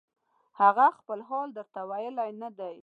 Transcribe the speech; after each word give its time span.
هغه 0.61 0.87
خپل 0.99 1.19
حال 1.29 1.47
درته 1.57 1.81
ویلی 1.89 2.31
نه 2.41 2.49
دی 2.57 2.75